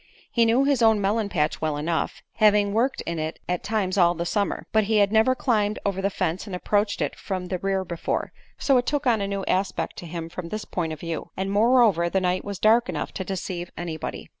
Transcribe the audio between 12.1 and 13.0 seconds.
night was dark